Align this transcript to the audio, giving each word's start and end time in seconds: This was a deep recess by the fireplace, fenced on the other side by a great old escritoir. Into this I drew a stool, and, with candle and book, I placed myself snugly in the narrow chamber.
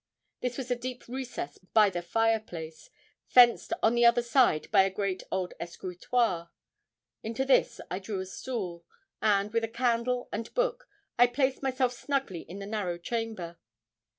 This 0.39 0.57
was 0.57 0.71
a 0.71 0.75
deep 0.75 1.07
recess 1.07 1.59
by 1.59 1.91
the 1.91 2.01
fireplace, 2.01 2.89
fenced 3.27 3.71
on 3.83 3.93
the 3.93 4.03
other 4.03 4.23
side 4.23 4.67
by 4.71 4.81
a 4.81 4.89
great 4.89 5.21
old 5.31 5.53
escritoir. 5.59 6.49
Into 7.21 7.45
this 7.45 7.79
I 7.91 7.99
drew 7.99 8.19
a 8.19 8.25
stool, 8.25 8.83
and, 9.21 9.53
with 9.53 9.71
candle 9.75 10.27
and 10.31 10.51
book, 10.55 10.89
I 11.19 11.27
placed 11.27 11.61
myself 11.61 11.93
snugly 11.93 12.41
in 12.41 12.57
the 12.57 12.65
narrow 12.65 12.97
chamber. 12.97 13.59